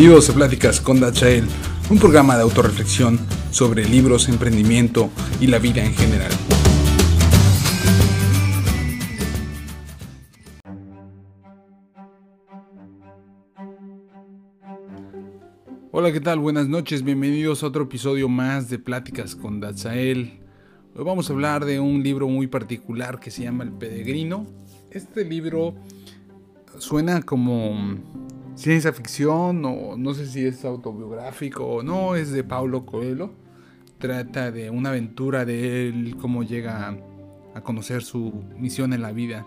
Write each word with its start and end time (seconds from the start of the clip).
Bienvenidos 0.00 0.30
a 0.30 0.32
Pláticas 0.32 0.80
con 0.80 0.98
Dachael, 0.98 1.44
un 1.90 1.98
programa 1.98 2.34
de 2.34 2.42
autorreflexión 2.42 3.18
sobre 3.50 3.86
libros, 3.86 4.30
emprendimiento 4.30 5.10
y 5.42 5.46
la 5.46 5.58
vida 5.58 5.84
en 5.84 5.92
general. 5.92 6.32
Hola, 15.92 16.10
¿qué 16.12 16.20
tal? 16.22 16.38
Buenas 16.38 16.66
noches, 16.66 17.02
bienvenidos 17.04 17.62
a 17.62 17.66
otro 17.66 17.82
episodio 17.82 18.26
más 18.30 18.70
de 18.70 18.78
Pláticas 18.78 19.36
con 19.36 19.60
Dachael. 19.60 20.40
Hoy 20.94 21.04
vamos 21.04 21.28
a 21.28 21.34
hablar 21.34 21.66
de 21.66 21.78
un 21.78 22.02
libro 22.02 22.26
muy 22.26 22.46
particular 22.46 23.20
que 23.20 23.30
se 23.30 23.42
llama 23.42 23.64
El 23.64 23.72
Peregrino. 23.72 24.46
Este 24.90 25.26
libro 25.26 25.74
suena 26.78 27.20
como 27.20 27.98
ciencia 28.60 28.92
ficción 28.92 29.64
o 29.64 29.96
no 29.96 30.12
sé 30.12 30.26
si 30.26 30.44
es 30.44 30.64
autobiográfico 30.66 31.64
o 31.64 31.82
no, 31.82 32.14
es 32.14 32.30
de 32.30 32.44
Paulo 32.44 32.84
Coelho. 32.84 33.32
Trata 33.98 34.50
de 34.50 34.70
una 34.70 34.90
aventura 34.90 35.44
de 35.44 35.88
él, 35.88 36.16
cómo 36.20 36.42
llega 36.42 36.96
a 37.54 37.60
conocer 37.62 38.02
su 38.02 38.32
misión 38.58 38.92
en 38.92 39.02
la 39.02 39.12
vida. 39.12 39.46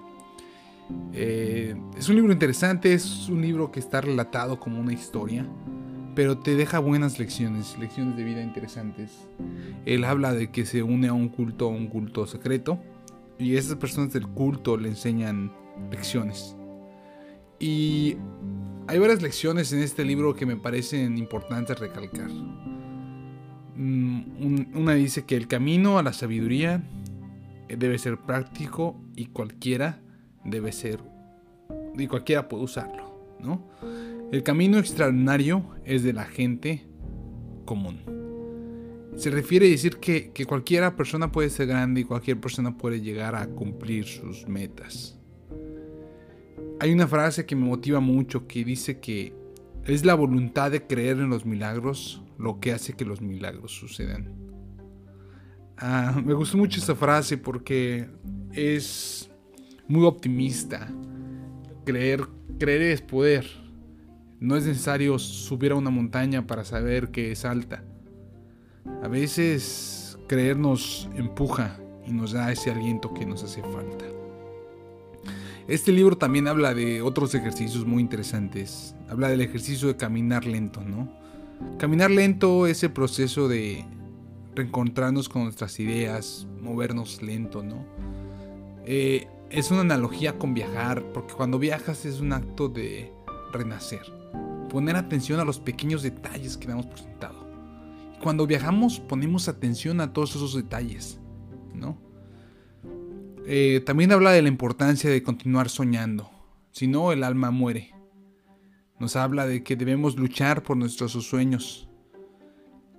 Eh, 1.13 1.76
es 1.98 2.09
un 2.09 2.16
libro 2.16 2.34
interesante, 2.34 2.94
es 2.94 3.30
un 3.30 3.41
libro 3.41 3.71
que 3.71 3.80
está 3.80 4.02
relatado 4.02 4.59
como 4.59 4.80
una 4.80 4.94
historia, 4.94 5.45
pero 6.16 6.40
te 6.40 6.55
deja 6.55 6.80
buenas 6.80 7.20
lecciones, 7.20 7.77
lecciones 7.80 8.18
de 8.18 8.23
vida 8.23 8.41
interesantes. 8.41 9.27
Él 9.85 10.05
habla 10.05 10.34
de 10.34 10.52
que 10.52 10.66
se 10.66 10.82
une 10.84 11.07
a 11.07 11.13
un 11.13 11.30
culto, 11.30 11.66
a 11.66 11.70
un 11.70 11.88
culto 11.88 12.26
secreto, 12.26 12.80
y 13.40 13.57
esas 13.57 13.77
personas 13.77 14.13
del 14.13 14.27
culto 14.27 14.77
le 14.77 14.90
enseñan 14.90 15.52
lecciones. 15.91 16.55
Y 17.59 18.18
hay 18.87 18.99
varias 18.99 19.21
lecciones 19.21 19.71
en 19.73 19.79
este 19.79 20.03
libro 20.03 20.35
que 20.35 20.45
me 20.45 20.55
parecen 20.55 21.17
importantes 21.17 21.79
recalcar. 21.79 22.29
Mm, 23.75 24.75
una 24.75 24.93
dice 24.93 25.25
que 25.25 25.35
el 25.35 25.48
camino 25.48 25.98
a 25.98 26.03
la 26.03 26.13
sabiduría 26.13 26.84
debe 27.67 27.98
ser 27.98 28.17
práctico 28.17 29.01
y 29.15 29.27
cualquiera 29.27 29.99
debe 30.43 30.71
ser 30.71 30.99
y 31.98 32.07
cualquiera 32.07 32.48
puede 32.48 32.63
usarlo, 32.63 33.35
¿no? 33.40 33.67
El 34.31 34.43
camino 34.43 34.79
extraordinario 34.79 35.63
es 35.85 36.03
de 36.03 36.13
la 36.13 36.25
gente 36.25 36.87
común. 37.65 38.01
Se 39.15 39.29
refiere 39.29 39.68
a 39.68 39.70
decir 39.70 39.97
que, 39.97 40.31
que 40.31 40.45
cualquiera 40.45 40.95
persona 40.95 41.31
puede 41.31 41.51
ser 41.51 41.68
grande 41.68 42.01
y 42.01 42.03
cualquier 42.03 42.40
persona 42.40 42.75
puede 42.75 42.99
llegar 42.99 43.35
a 43.35 43.47
cumplir 43.47 44.05
sus 44.05 44.47
metas. 44.47 45.20
Hay 46.84 46.91
una 46.91 47.07
frase 47.07 47.45
que 47.45 47.55
me 47.55 47.65
motiva 47.65 48.01
mucho 48.01 48.45
que 48.45 48.65
dice 48.65 48.99
que 48.99 49.34
es 49.85 50.03
la 50.03 50.15
voluntad 50.15 50.70
de 50.70 50.85
creer 50.85 51.17
en 51.20 51.29
los 51.29 51.45
milagros 51.45 52.21
lo 52.37 52.59
que 52.59 52.73
hace 52.73 52.91
que 52.91 53.05
los 53.05 53.21
milagros 53.21 53.71
sucedan. 53.71 54.34
Ah, 55.77 56.21
me 56.25 56.34
gustó 56.34 56.57
mucho 56.57 56.81
esta 56.81 56.93
frase 56.93 57.37
porque 57.37 58.09
es 58.51 59.31
muy 59.87 60.03
optimista. 60.03 60.90
Creer, 61.85 62.27
creer 62.59 62.81
es 62.81 63.01
poder. 63.01 63.45
No 64.41 64.57
es 64.57 64.66
necesario 64.66 65.18
subir 65.19 65.72
a 65.72 65.75
una 65.75 65.90
montaña 65.90 66.45
para 66.45 66.66
saber 66.66 67.12
que 67.12 67.31
es 67.31 67.45
alta. 67.45 67.85
A 69.01 69.07
veces 69.07 70.19
creer 70.28 70.57
nos 70.57 71.09
empuja 71.16 71.79
y 72.06 72.12
nos 72.12 72.34
da 72.34 72.51
ese 72.51 72.72
aliento 72.72 73.13
que 73.13 73.25
nos 73.25 73.41
hace 73.41 73.62
falta. 73.62 74.22
Este 75.67 75.94
libro 75.94 76.17
también 76.17 76.47
habla 76.47 76.73
de 76.73 77.01
otros 77.01 77.33
ejercicios 77.35 77.85
muy 77.85 78.01
interesantes. 78.01 78.95
Habla 79.09 79.29
del 79.29 79.41
ejercicio 79.41 79.88
de 79.88 79.95
caminar 79.95 80.45
lento, 80.45 80.81
¿no? 80.81 81.09
Caminar 81.78 82.12
lento 82.12 82.68
es 82.68 82.84
el 82.84 82.91
proceso 82.91 83.47
de 83.47 83.85
reencontrarnos 84.56 85.29
con 85.29 85.44
nuestras 85.44 85.79
ideas, 85.79 86.47
movernos 86.62 87.22
lento, 87.22 87.63
¿no? 87.63 87.85
Eh, 88.85 89.28
es 89.50 89.72
una 89.72 89.81
analogía 89.81 90.38
con 90.38 90.53
viajar, 90.53 91.03
porque 91.13 91.34
cuando 91.34 91.59
viajas 91.59 92.06
es 92.06 92.19
un 92.19 92.34
acto 92.34 92.68
de 92.68 93.13
renacer. 93.53 94.02
Poner 94.69 94.97
atención 94.97 95.40
a 95.40 95.46
los 95.46 95.59
pequeños 95.59 96.03
detalles 96.03 96.57
que 96.57 96.68
damos 96.68 96.88
por 96.88 97.00
sentado. 97.00 97.47
Cuando 98.22 98.47
viajamos 98.47 99.00
ponemos 99.00 99.47
atención 99.47 100.02
a 100.02 100.12
todos 100.12 100.35
esos 100.35 100.56
detalles, 100.56 101.19
¿no? 101.73 101.97
Eh, 103.46 103.81
también 103.86 104.12
habla 104.12 104.31
de 104.31 104.42
la 104.42 104.48
importancia 104.48 105.09
de 105.09 105.22
continuar 105.22 105.70
soñando, 105.70 106.30
si 106.72 106.88
no 106.88 107.12
el 107.12 107.24
alma 107.24 107.52
muere. 107.52 107.94
Nos 109.00 109.16
habla 109.16 109.46
de 109.46 109.64
que 109.64 109.76
debemos 109.76 110.18
luchar 110.18 110.64
por 110.64 110.78
nuestros 110.78 111.12
sueños 111.12 111.90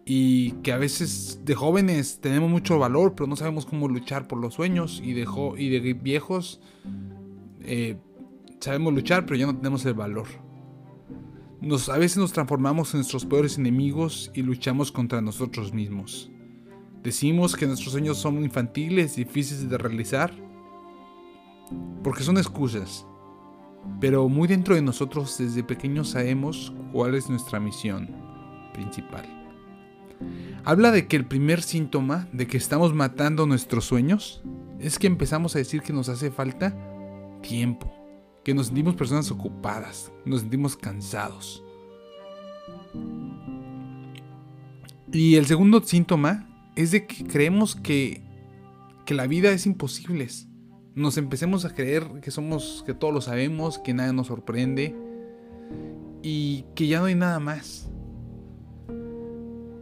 y 0.04 0.52
que 0.62 0.72
a 0.72 0.76
veces 0.76 1.40
de 1.44 1.54
jóvenes 1.54 2.20
tenemos 2.20 2.50
mucho 2.50 2.78
valor, 2.78 3.14
pero 3.14 3.26
no 3.26 3.36
sabemos 3.36 3.64
cómo 3.64 3.88
luchar 3.88 4.28
por 4.28 4.38
los 4.38 4.54
sueños 4.54 5.00
y 5.02 5.14
de, 5.14 5.94
viejos 5.94 6.60
eh, 7.62 7.96
sabemos 8.60 8.92
luchar, 8.92 9.24
pero 9.24 9.36
ya 9.36 9.46
no 9.46 9.56
tenemos 9.56 9.84
el 9.86 9.94
valor. 9.94 10.26
Nos, 11.62 11.88
a 11.88 11.96
veces 11.96 12.18
nos 12.18 12.32
transformamos 12.32 12.92
en 12.92 12.98
nuestros 12.98 13.24
peores 13.24 13.56
enemigos 13.56 14.30
y 14.34 14.42
luchamos 14.42 14.92
contra 14.92 15.22
nosotros 15.22 15.72
mismos. 15.72 16.30
Decimos 17.04 17.54
que 17.54 17.66
nuestros 17.66 17.92
sueños 17.92 18.16
son 18.16 18.42
infantiles, 18.42 19.16
difíciles 19.16 19.68
de 19.68 19.76
realizar, 19.76 20.32
porque 22.02 22.22
son 22.22 22.38
excusas. 22.38 23.06
Pero 24.00 24.26
muy 24.30 24.48
dentro 24.48 24.74
de 24.74 24.80
nosotros 24.80 25.36
desde 25.36 25.62
pequeños 25.62 26.08
sabemos 26.08 26.72
cuál 26.92 27.14
es 27.14 27.28
nuestra 27.28 27.60
misión 27.60 28.08
principal. 28.72 29.26
Habla 30.64 30.92
de 30.92 31.06
que 31.06 31.16
el 31.16 31.26
primer 31.26 31.60
síntoma 31.60 32.26
de 32.32 32.46
que 32.46 32.56
estamos 32.56 32.94
matando 32.94 33.46
nuestros 33.46 33.84
sueños 33.84 34.42
es 34.80 34.98
que 34.98 35.06
empezamos 35.06 35.54
a 35.54 35.58
decir 35.58 35.82
que 35.82 35.92
nos 35.92 36.08
hace 36.08 36.30
falta 36.30 36.74
tiempo, 37.42 37.92
que 38.42 38.54
nos 38.54 38.68
sentimos 38.68 38.94
personas 38.94 39.30
ocupadas, 39.30 40.10
nos 40.24 40.40
sentimos 40.40 40.74
cansados. 40.74 41.62
Y 45.12 45.34
el 45.36 45.44
segundo 45.44 45.82
síntoma 45.82 46.53
es 46.76 46.90
de 46.90 47.06
que 47.06 47.24
creemos 47.24 47.74
que, 47.74 48.22
que 49.06 49.14
la 49.14 49.26
vida 49.26 49.50
es 49.50 49.66
imposible. 49.66 50.28
Nos 50.94 51.16
empecemos 51.16 51.64
a 51.64 51.74
creer 51.74 52.04
que 52.22 52.30
somos, 52.30 52.82
que 52.86 52.94
todo 52.94 53.10
lo 53.10 53.20
sabemos, 53.20 53.78
que 53.78 53.94
nada 53.94 54.12
nos 54.12 54.28
sorprende 54.28 54.94
y 56.22 56.64
que 56.74 56.86
ya 56.86 57.00
no 57.00 57.06
hay 57.06 57.14
nada 57.14 57.40
más. 57.40 57.90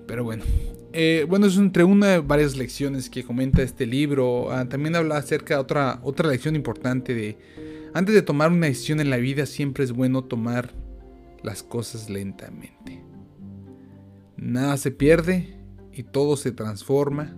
Pero 0.06 0.25
bueno, 0.25 0.44
eh, 0.92 1.25
bueno, 1.28 1.47
es 1.47 1.56
entre 1.56 1.84
una 1.84 2.08
de 2.08 2.19
varias 2.19 2.56
lecciones 2.56 3.09
que 3.09 3.24
comenta 3.24 3.62
este 3.62 3.86
libro. 3.86 4.53
Ah, 4.53 4.69
también 4.69 4.94
habla 4.94 5.16
acerca 5.16 5.54
de 5.54 5.60
otra, 5.60 6.00
otra 6.03 6.28
lección 6.28 6.56
importante 6.56 7.14
de, 7.14 7.38
antes 7.94 8.14
de 8.14 8.22
tomar 8.22 8.50
una 8.50 8.66
decisión 8.66 9.00
en 9.00 9.09
la 9.09 9.16
vida, 9.16 9.47
siempre 9.47 9.84
es 9.84 9.92
bueno 9.92 10.24
tomar 10.24 10.74
las 11.42 11.62
cosas 11.62 12.10
lentamente. 12.10 13.03
Nada 14.36 14.76
se 14.76 14.91
pierde, 14.91 15.62
y 15.92 16.03
todo 16.03 16.36
se 16.36 16.53
transforma. 16.53 17.34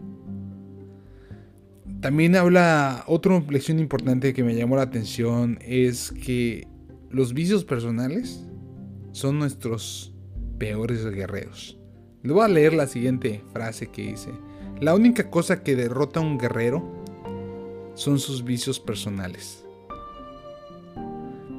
También 2.00 2.36
habla, 2.36 3.04
otra 3.06 3.40
lección 3.48 3.78
importante 3.78 4.34
que 4.34 4.44
me 4.44 4.54
llamó 4.54 4.76
la 4.76 4.82
atención 4.82 5.58
es 5.62 6.12
que 6.12 6.68
los 7.10 7.32
vicios 7.32 7.64
personales 7.64 8.44
son 9.12 9.38
nuestros 9.38 10.12
peores 10.58 11.04
guerreros. 11.06 11.78
Le 12.22 12.32
voy 12.32 12.44
a 12.44 12.48
leer 12.48 12.74
la 12.74 12.86
siguiente 12.86 13.42
frase 13.52 13.86
que 13.86 14.02
dice. 14.02 14.30
La 14.80 14.94
única 14.94 15.30
cosa 15.30 15.62
que 15.62 15.76
derrota 15.76 16.20
a 16.20 16.22
un 16.22 16.38
guerrero 16.38 17.04
son 17.94 18.18
sus 18.18 18.44
vicios 18.44 18.80
personales. 18.80 19.64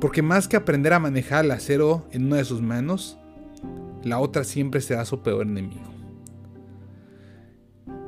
Porque 0.02 0.22
más 0.22 0.48
que 0.48 0.58
aprender 0.58 0.94
a 0.94 1.00
manejar 1.00 1.46
el 1.46 1.52
acero 1.52 2.06
en 2.12 2.26
una 2.26 2.38
de 2.38 2.46
sus 2.46 2.62
manos, 2.62 3.18
la 4.04 4.20
otra 4.20 4.44
siempre 4.44 4.82
será 4.82 5.06
su 5.06 5.22
peor 5.22 5.48
enemigo. 5.48 5.96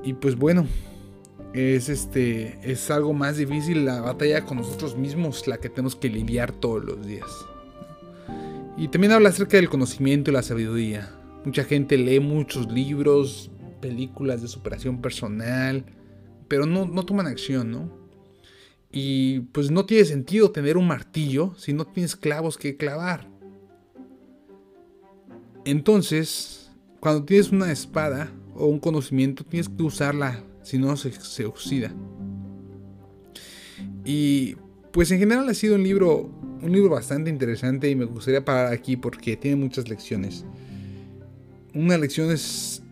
Y 0.08 0.14
pues 0.14 0.38
bueno, 0.38 0.66
es 1.54 1.90
este 1.90 2.58
es 2.64 2.90
algo 2.92 3.12
más 3.12 3.36
difícil 3.36 3.84
la 3.84 4.00
batalla 4.00 4.46
con 4.46 4.56
nosotros 4.56 4.96
mismos, 4.96 5.46
la 5.48 5.58
que 5.58 5.68
tenemos 5.68 5.98
que 5.98 6.08
lidiar 6.08 6.54
todos 6.54 6.86
los 6.86 7.06
días. 7.06 7.30
Y 8.78 8.88
también 8.88 9.12
habla 9.12 9.28
acerca 9.28 9.58
del 9.58 9.68
conocimiento 9.68 10.32
y 10.32 10.34
la 10.34 10.44
sabiduría. 10.44 11.14
Mucha 11.44 11.66
gente 11.66 11.98
lee 11.98 12.22
muchos 12.22 12.72
libros, 12.72 13.52
películas 13.82 14.42
de 14.42 14.48
superación 14.48 15.02
personal, 15.02 15.84
pero 16.48 16.66
no, 16.66 16.86
no 16.86 17.04
toman 17.04 17.28
acción, 17.28 17.70
¿no? 17.70 17.92
Y 18.90 19.42
pues 19.52 19.72
no 19.72 19.86
tiene 19.86 20.06
sentido 20.06 20.52
tener 20.52 20.78
un 20.78 20.88
martillo 20.88 21.54
si 21.58 21.74
no 21.74 21.86
tienes 21.86 22.16
clavos 22.16 22.58
que 22.58 22.78
clavar. 22.78 23.28
Entonces, 25.66 26.72
cuando 27.02 27.26
tienes 27.26 27.52
una 27.52 27.74
espada, 27.74 28.32
o 28.58 28.66
un 28.68 28.80
conocimiento, 28.80 29.44
tienes 29.44 29.70
que 29.70 29.84
usarla, 29.84 30.44
si 30.64 30.78
no 30.78 30.96
se, 30.98 31.46
oxida. 31.46 31.94
Y 34.04 34.56
pues 34.92 35.12
en 35.12 35.20
general 35.20 35.48
ha 35.50 35.54
sido 35.54 35.76
un 35.76 35.84
libro 35.84 36.32
un 36.62 36.72
libro 36.72 36.90
bastante 36.90 37.30
interesante 37.30 37.90
y 37.90 37.96
me 37.96 38.06
gustaría 38.06 38.44
parar 38.44 38.74
aquí 38.74 38.98
porque 38.98 39.38
tiene 39.38 39.58
muchas 39.58 39.88
lecciones. 39.90 40.46
Unas 41.74 42.00
lecciones 42.00 42.84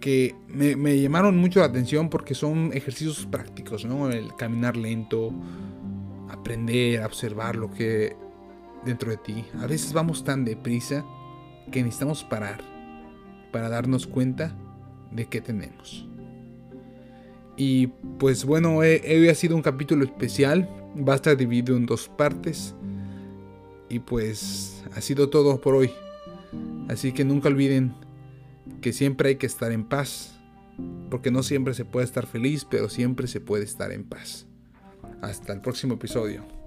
que 0.00 0.34
me, 0.48 1.00
llamaron 1.00 1.36
mucho 1.36 1.60
la 1.60 1.66
atención 1.66 2.10
porque 2.10 2.34
son 2.34 2.72
ejercicios 2.72 3.26
prácticos, 3.26 3.84
¿no? 3.84 4.10
El 4.10 4.34
caminar 4.34 4.76
lento, 4.76 5.32
aprender 6.28 7.02
observar 7.04 7.54
lo 7.54 7.70
que 7.70 8.16
dentro 8.84 9.10
de 9.10 9.16
ti. 9.18 9.44
A 9.60 9.66
veces 9.66 9.92
vamos 9.92 10.24
tan 10.24 10.44
deprisa 10.44 11.04
que 11.70 11.82
necesitamos 11.82 12.24
parar 12.24 12.60
para 13.52 13.68
darnos 13.68 14.08
cuenta 14.08 14.56
de 15.14 15.26
qué 15.26 15.40
tenemos. 15.40 16.06
Y 17.56 17.88
pues 18.18 18.44
bueno, 18.44 18.78
hoy 18.78 19.28
ha 19.28 19.34
sido 19.34 19.56
un 19.56 19.62
capítulo 19.62 20.04
especial, 20.04 20.68
va 20.96 21.12
a 21.12 21.16
estar 21.16 21.36
dividido 21.36 21.76
en 21.76 21.86
dos 21.86 22.08
partes. 22.08 22.74
Y 23.88 23.98
pues 23.98 24.82
ha 24.94 25.00
sido 25.00 25.28
todo 25.28 25.60
por 25.60 25.74
hoy. 25.74 25.90
Así 26.88 27.12
que 27.12 27.24
nunca 27.24 27.48
olviden 27.48 27.94
que 28.80 28.92
siempre 28.92 29.30
hay 29.30 29.36
que 29.36 29.46
estar 29.46 29.70
en 29.70 29.84
paz. 29.84 30.38
Porque 31.10 31.30
no 31.30 31.42
siempre 31.42 31.74
se 31.74 31.84
puede 31.84 32.06
estar 32.06 32.26
feliz, 32.26 32.64
pero 32.64 32.88
siempre 32.88 33.26
se 33.26 33.40
puede 33.40 33.64
estar 33.64 33.92
en 33.92 34.04
paz. 34.04 34.46
Hasta 35.20 35.52
el 35.52 35.60
próximo 35.60 35.94
episodio. 35.94 36.61